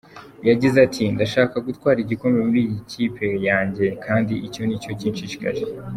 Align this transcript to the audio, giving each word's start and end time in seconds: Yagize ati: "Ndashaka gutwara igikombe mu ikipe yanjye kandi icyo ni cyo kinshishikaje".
Yagize 0.49 0.77
ati: 0.87 1.03
"Ndashaka 1.13 1.55
gutwara 1.67 1.97
igikombe 2.01 2.39
mu 2.49 2.55
ikipe 2.63 3.27
yanjye 3.47 3.85
kandi 4.05 4.33
icyo 4.47 4.61
ni 4.65 4.77
cyo 4.83 4.91
kinshishikaje". 4.99 5.65